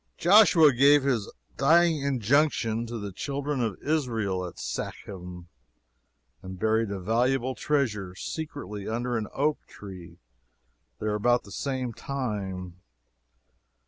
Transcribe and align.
Joshua 0.17 0.73
gave 0.73 1.03
his 1.03 1.31
dying 1.57 2.01
injunction 2.01 2.87
to 2.87 2.97
the 2.97 3.11
children 3.11 3.61
of 3.61 3.77
Israel 3.83 4.43
at 4.47 4.57
Shechem, 4.57 5.47
and 6.41 6.57
buried 6.57 6.89
a 6.89 6.99
valuable 6.99 7.53
treasure 7.53 8.15
secretly 8.15 8.87
under 8.89 9.15
an 9.15 9.27
oak 9.31 9.59
tree 9.67 10.17
there 10.97 11.13
about 11.13 11.43
the 11.43 11.51
same 11.51 11.93
time. 11.93 12.77